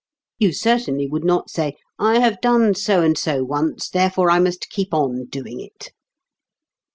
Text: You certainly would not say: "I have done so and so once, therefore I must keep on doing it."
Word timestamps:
You 0.39 0.51
certainly 0.51 1.05
would 1.05 1.23
not 1.23 1.51
say: 1.51 1.75
"I 1.99 2.17
have 2.17 2.41
done 2.41 2.73
so 2.73 3.03
and 3.03 3.15
so 3.15 3.43
once, 3.43 3.87
therefore 3.87 4.31
I 4.31 4.39
must 4.39 4.71
keep 4.71 4.95
on 4.95 5.25
doing 5.25 5.59
it." 5.59 5.91